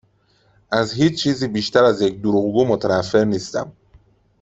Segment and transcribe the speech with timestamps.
[0.71, 3.71] از هیچ چیزی بیشتر از یک دروغگو متنفر نیستم.